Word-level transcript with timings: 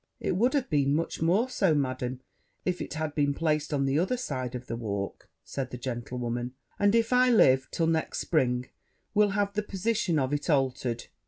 'It 0.19 0.35
would 0.35 0.55
have 0.55 0.67
been 0.67 0.95
much 0.95 1.21
more 1.21 1.47
so, 1.47 1.75
Madam, 1.75 2.21
if 2.65 2.81
it 2.81 2.95
had 2.95 3.13
been 3.13 3.35
placed 3.35 3.71
on 3.71 3.85
the 3.85 3.99
other 3.99 4.17
side 4.17 4.55
of 4.55 4.65
the 4.65 4.75
walk,' 4.75 5.29
said 5.43 5.69
the 5.69 5.77
gentlewoman; 5.77 6.55
'and, 6.79 6.95
if 6.95 7.13
I 7.13 7.29
live 7.29 7.67
till 7.69 7.85
next 7.85 8.17
spring, 8.19 8.67
will 9.13 9.29
have 9.37 9.53
the 9.53 9.61
position 9.61 10.17
of 10.17 10.33
it 10.33 10.49
altered. 10.49 11.05